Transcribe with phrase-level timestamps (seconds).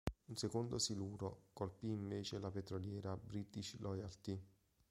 [0.29, 4.35] Un secondo siluro colpì invece la petroliera "British Loyalty".